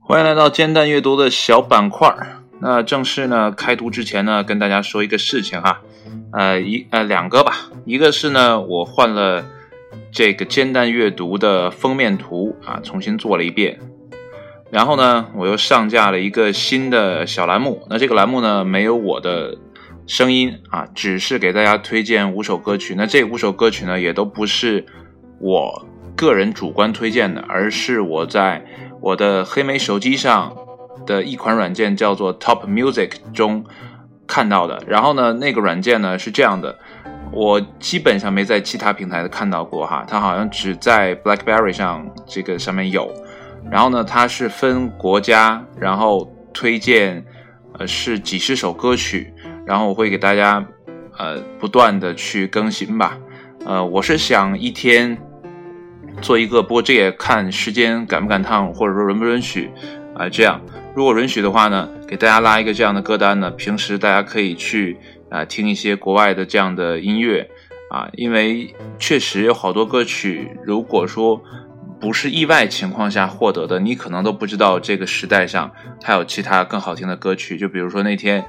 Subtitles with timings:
[0.00, 2.12] 欢迎来到煎蛋阅读的小板块。
[2.60, 5.82] 那正式呢开读之前呢，跟大家说一个事情哈，
[6.32, 9.44] 呃一呃两个吧，一个是呢我换了
[10.10, 13.78] 这个煎蛋阅读的封面图啊，重新做了一遍。
[14.72, 17.86] 然后呢，我又上架了一个新的小栏目。
[17.88, 19.56] 那这个栏目呢，没有我的
[20.06, 22.94] 声音啊，只是给大家推荐五首歌曲。
[22.94, 24.84] 那这五首歌曲呢，也都不是
[25.40, 28.64] 我个人主观推荐的，而是我在
[29.00, 30.54] 我的黑莓手机上
[31.06, 33.64] 的一款软件叫做 Top Music 中
[34.26, 34.82] 看到的。
[34.86, 36.78] 然后呢，那个软件呢是这样的，
[37.32, 43.12] 我基本上没在其他平台看到过哈，它好像只在 BlackBerry 上这个上面有。
[43.70, 47.24] 然后呢，它是分国家，然后推荐，
[47.78, 49.33] 呃，是几十首歌曲，
[49.66, 50.66] 然后我会给大家，
[51.18, 53.18] 呃，不断的去更新吧，
[53.64, 55.16] 呃，我是想一天
[56.20, 59.70] 做一个，不过这也看时间赶不赶趟，或者说允不允许，
[60.14, 60.60] 啊，这样，
[60.94, 64.98] 如果允许的话呢，给大家拉一个这样的歌单呢，平时大家可以去
[65.30, 67.48] 啊听一些国外的这样的音乐，
[67.90, 71.42] 啊，因为确实有好多歌曲，如果说。
[72.00, 75.70] 不是意外情况下获得的，你可能都不知道这个时代上
[76.02, 77.56] 还有其他更好听的歌曲。
[77.56, 78.44] 就比如说那天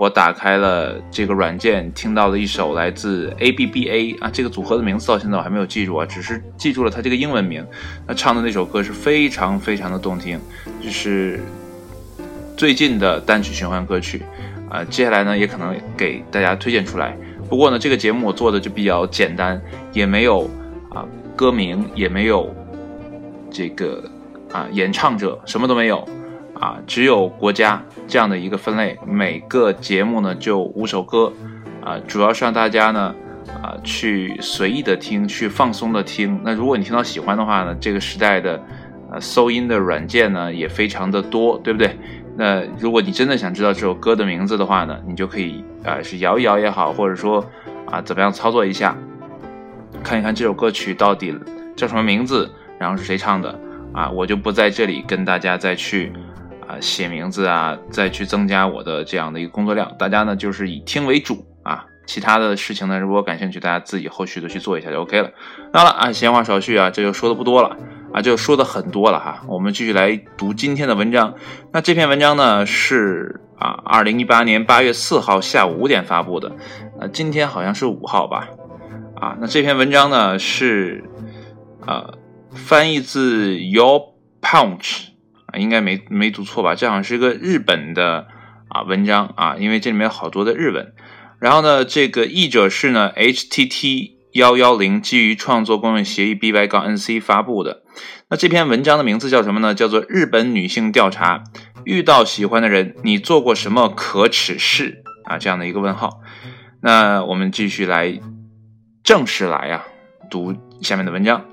[0.00, 7.62] 我打开了这个软件，听到了一首来自 A B B A 啊，这个组合的名字到现在我还没有记住啊，只是记住了他这个英文名。
[8.08, 10.40] 他唱的那首歌是非常非常的动听，
[10.82, 11.40] 就是
[12.56, 14.22] 最近的单曲循环歌曲
[14.70, 14.82] 啊。
[14.84, 17.14] 接下来呢，也可能给大家推荐出来。
[17.50, 19.60] 不过呢，这个节目我做的就比较简单，
[19.92, 20.48] 也没有
[20.88, 21.04] 啊
[21.36, 22.48] 歌名，也没有。
[23.50, 24.02] 这个
[24.50, 26.08] 啊，演唱者什么都没有
[26.60, 28.96] 啊，只有国家这样的一个分类。
[29.06, 31.32] 每个节目呢就五首歌
[31.82, 33.14] 啊，主要是让大家呢
[33.62, 36.38] 啊去随意的听，去放松的听。
[36.44, 38.62] 那如果你听到喜欢的话呢，这个时代的
[39.10, 41.96] 呃搜音的软件呢也非常的多，对不对？
[42.36, 47.44] 那如果你真的想知道这首歌的名字的话呢，你就可以啊是摇一摇也好，或者说
[47.86, 48.94] 啊怎么样操作一下，
[50.02, 51.34] 看一看这首歌曲到底
[51.74, 52.50] 叫什么名字。
[52.78, 53.58] 然后是谁唱的
[53.92, 54.08] 啊？
[54.08, 56.10] 我就不在这里跟大家再去
[56.70, 59.92] 啊写名字啊，再去增加我的这样的一个工作量。
[59.98, 65.30] 大家呢就是以听为主啊，其他的事情呢，如果感兴趣，大家自己后续的去做一下就 OK 了。
[65.72, 67.76] 好了啊，闲话少叙啊，这就说的不多了
[68.12, 69.42] 啊，就说的很多了哈。
[69.48, 71.34] 我们继续来读今天的文章。
[71.72, 76.52] 那这篇文章呢是啊，二零一八年八月四号下午五点发布的。
[77.00, 78.48] 呃，今天好像是五号吧？
[79.16, 81.04] 啊，那这篇文章呢是
[81.84, 82.10] 啊。
[82.52, 84.00] 翻译自 Your
[84.42, 85.09] Punch
[85.52, 86.74] 啊，应该没没读错吧？
[86.74, 88.26] 这好像是一个日本的
[88.68, 90.92] 啊文章啊，因为这里面有好多的日文。
[91.38, 97.82] 然后呢，这个译者是呢 HTT 幺幺零基于创作公用协议 BY 杠 NC 发布的。
[98.28, 99.74] 那这篇文章的名字叫什么呢？
[99.74, 101.38] 叫做《日本女性调查》，
[101.84, 105.38] 遇到喜欢的人，你做过什么可耻事啊？
[105.38, 106.20] 这样的一个问号。
[106.80, 108.20] 那我们继续来
[109.02, 109.84] 正式来啊，
[110.30, 111.46] 读下面的文章。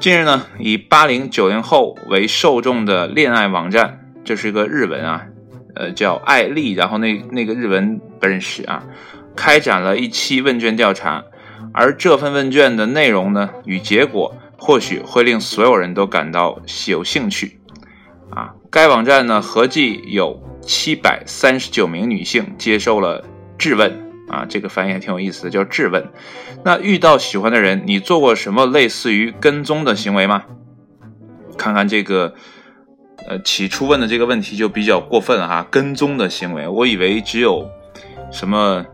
[0.00, 5.26] 近日呢，以八零九零后为受众的恋爱网站，这是一个日文啊，
[5.76, 8.82] 呃，叫爱丽，然后那那个日文不认识啊，
[9.36, 11.22] 开展了一期问卷调查，
[11.72, 17.60] 而这份问卷的内容呢与结果，或许会令所有人都感到有兴趣
[18.30, 18.54] 啊。
[18.70, 23.24] 该网站呢合计有七百三十九名女性接受了
[23.56, 24.01] 质问。
[24.28, 26.04] 啊，这个翻译还挺有意思的，叫质问。
[26.64, 30.44] 那遇到喜欢的人，你做过什么类似于跟踪的行为吗？
[31.58, 32.34] 看看这个，
[33.28, 37.68] 呃，起初问的这个问题就比较过分哈，跟踪的行为，我以为只有
[38.30, 38.86] 什么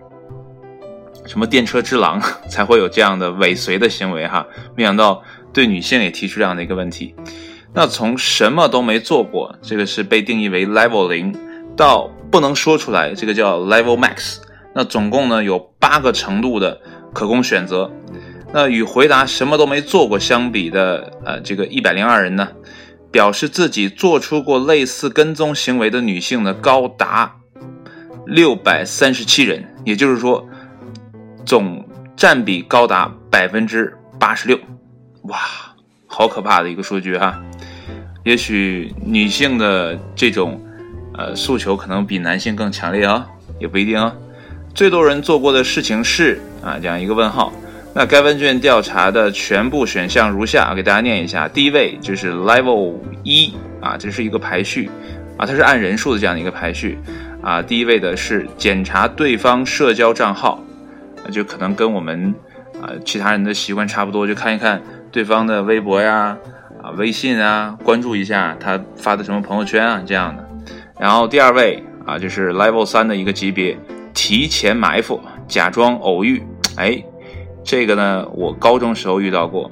[1.24, 5.22] 什么电车之狼 才会有这样的尾随的行为哈，没想到
[5.52, 7.14] 对女性也提出这样的一个问题。
[7.74, 11.34] 那从什么都没做过，这个是被定义为 level 零，
[11.76, 14.38] 到不能说出来，这个叫 level max。
[14.74, 16.80] 那总共呢有八个程度的
[17.12, 17.90] 可供选择，
[18.52, 22.48] 那与回答什么都没做过相比的，呃，这个一百零二人呢，
[23.10, 27.34] 表示自己做出过类似跟踪行为的女性呢，高达
[28.26, 30.46] 六百三十七人，也就是说，
[31.44, 31.84] 总
[32.16, 34.58] 占比高达百分之八十六，
[35.22, 35.38] 哇，
[36.06, 37.42] 好可怕的一个数据哈！
[38.24, 40.60] 也许女性的这种
[41.14, 43.26] 呃诉求可能比男性更强烈啊，
[43.58, 44.14] 也不一定啊。
[44.78, 47.52] 最多人做过的事情是啊，这样一个问号。
[47.92, 51.48] 那该问卷调查的全部选项如下，给大家念一下。
[51.48, 52.94] 第一位就是 Level
[53.24, 54.88] 一啊，这是一个排序
[55.36, 56.96] 啊，它是按人数的这样的一个排序
[57.42, 57.60] 啊。
[57.60, 60.62] 第一位的是检查对方社交账号，
[61.32, 62.32] 就可能跟我们
[62.80, 66.36] 啊，其他人的习惯差不多，就看一看对方的微博呀、
[66.80, 70.48] 啊微信啊，关注一下他发的什么朋友圈啊这样的。
[71.00, 73.76] 然后第二位啊，就是 Level 三的一个级别，
[74.20, 76.42] 提前埋伏，假装偶遇。
[76.76, 77.00] 哎，
[77.62, 79.70] 这个呢，我高中时候遇到过。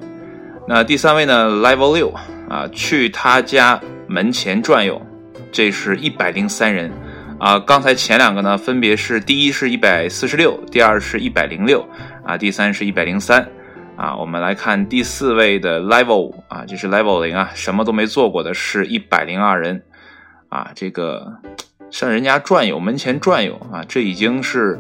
[0.69, 2.15] 那第三位呢，Level 六
[2.49, 5.03] 啊，去他家门前转悠，
[5.51, 6.93] 这是一百零三人。
[7.41, 11.85] 啊，刚才前两个呢，分别是第一是一百四十六，第二是一百零六，
[12.25, 13.49] 啊，第三是一百零三，
[13.97, 19.83] 啊，我们来看第四位的 level 五啊，就是 level 零啊，什么都没做过的是一百零二人，
[20.49, 21.33] 啊，这个
[21.97, 24.79] 上人家转悠门前转悠啊，这已经是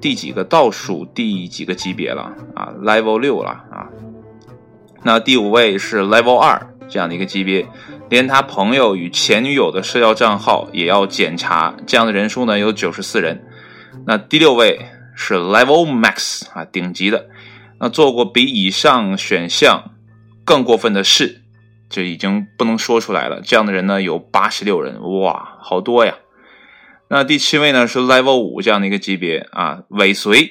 [0.00, 3.86] 第几个倒数第几个级别了啊，level 六了啊，
[5.04, 7.64] 那第五位是 level 二这样的一个级别。
[8.10, 13.46] 连他朋友与前女友的社交账号也要检查，这样的人数呢有九十四人。
[14.04, 14.80] 那第六位
[15.14, 17.28] 是 Level Max 啊，顶级的。
[17.78, 19.92] 那做过比以上选项
[20.44, 21.42] 更过分的事，
[21.88, 23.40] 就已经不能说出来了。
[23.42, 26.12] 这样的人呢有八十六人，哇，好多呀。
[27.14, 30.50] 那第七位呢是 Level 五这样的一个级别啊，尾随，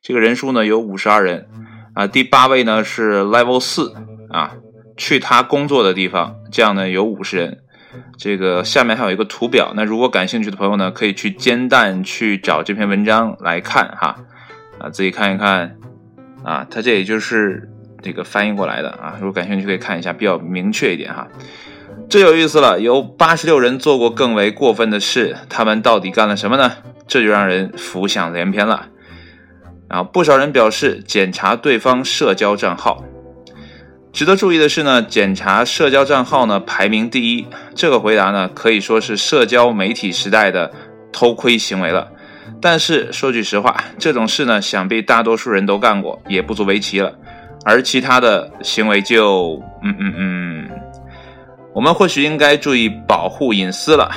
[0.00, 1.48] 这个人数呢有五十二人
[1.96, 2.06] 啊。
[2.06, 3.92] 第八位呢是 Level 四
[4.30, 4.54] 啊。
[4.96, 7.58] 去他工作的地方，这样呢有五十人。
[8.16, 14.16] 这个下面还有一个图表，那如果感兴趣的朋友呢，可以去煎蛋去找这篇文章来看哈，
[14.78, 15.76] 啊自己看一看
[16.44, 17.68] 啊，它这也就是
[18.00, 21.26] 这个翻译过来的啊，如果感兴趣可以看一下，比较明确一点哈。
[22.08, 26.72] 这有意思了，有八十六人做过更为过分的事，他们到底干了什么呢？
[27.08, 28.86] 这就让人浮想联翩了。
[29.88, 33.04] 然后不少人表示检查对方社交账号。
[34.12, 40.72] 值得注意的是呢，检查社交账号呢排名第一，这个回答呢可以说是社交媒体时代的
[41.12, 42.08] 偷窥行为了。
[42.60, 47.12] 但是说句实话，这种事呢想必大多数人都干过，也不足为奇了。
[47.64, 50.55] 而其他的行为就，嗯嗯嗯，
[51.76, 54.10] 我们或许应该注意保护隐私了。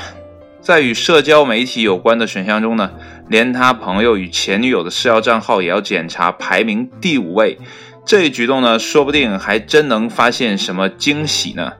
[0.62, 2.90] 在与社交媒体有关的选项中呢，
[3.28, 7.58] 连他朋友与前女友的社交账号也要检查，排名第五位。
[8.06, 11.74] 这一举动呢，说不定还真能发现什么惊喜呢。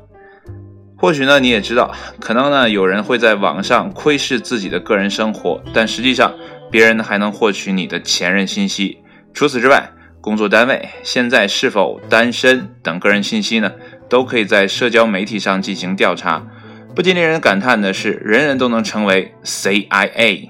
[0.98, 6.34] 或许呢，你也知道，可能呢，有人会在网上窥视自己的个人生活，但实际上，
[6.70, 8.98] 别人还能获取你的前任信息。
[9.34, 9.90] 除此之外，
[10.20, 13.72] 工作单位现在是否单身等个人信息呢，
[14.10, 16.46] 都可以在社交媒体上进行调查。
[16.96, 20.50] 不禁令人感叹的是，人人都能成为 CIA。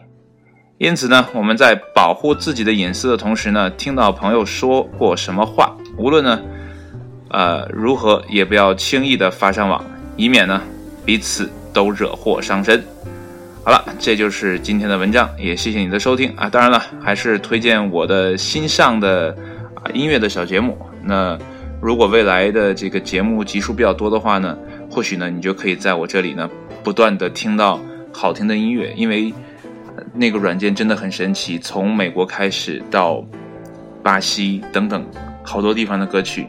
[0.78, 6.40] 因此呢，我们在保护自己的隐私的同时呢，听到朋友说过什么话，无论呢，
[7.30, 9.84] 呃如何，也不要轻易的发上网，
[10.16, 10.62] 以免呢
[11.06, 12.82] 彼此都惹祸上身。
[13.66, 16.50] 好了，这就是今天的文章，也谢谢你的收听啊！
[16.50, 19.36] 当然了，还是推荐我的新上的
[19.76, 20.78] 啊音乐的小节目。
[21.04, 21.38] 那
[21.82, 24.58] 如果未来的这个节目集数比较多的话呢，
[24.90, 26.50] 或许呢你就可以在我这里呢
[26.84, 27.80] 不断的听到
[28.14, 29.34] 好听的音乐，因为。
[30.14, 33.22] 那个软件真的很神奇，从美国开始到
[34.02, 35.06] 巴西等等
[35.44, 36.48] 好多地方的歌曲，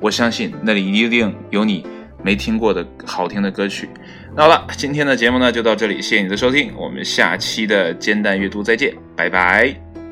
[0.00, 1.84] 我相信那里一定有你
[2.22, 3.88] 没听过的好听的歌曲。
[4.36, 10.03] 那好了，今天的节目呢就到这里，谢谢你的收听，我们下期的煎蛋阅读再见，拜拜。